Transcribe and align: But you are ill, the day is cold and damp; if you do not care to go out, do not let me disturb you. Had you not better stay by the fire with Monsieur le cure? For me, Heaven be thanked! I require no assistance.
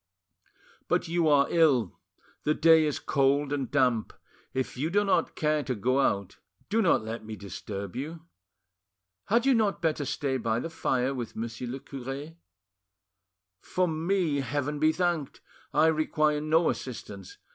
But 0.87 1.07
you 1.07 1.27
are 1.27 1.45
ill, 1.51 1.99
the 2.43 2.55
day 2.55 2.85
is 2.87 2.97
cold 2.97 3.53
and 3.53 3.69
damp; 3.69 4.13
if 4.51 4.75
you 4.75 4.89
do 4.89 5.03
not 5.05 5.35
care 5.35 5.61
to 5.61 5.75
go 5.75 5.99
out, 5.99 6.39
do 6.69 6.81
not 6.81 7.03
let 7.03 7.23
me 7.23 7.35
disturb 7.35 7.95
you. 7.95 8.21
Had 9.25 9.45
you 9.45 9.53
not 9.53 9.79
better 9.79 10.05
stay 10.05 10.37
by 10.37 10.59
the 10.59 10.71
fire 10.71 11.13
with 11.13 11.35
Monsieur 11.35 11.67
le 11.67 11.79
cure? 11.79 12.33
For 13.59 13.87
me, 13.87 14.37
Heaven 14.39 14.79
be 14.79 14.91
thanked! 14.91 15.39
I 15.71 15.85
require 15.85 16.41
no 16.41 16.71
assistance. 16.71 17.37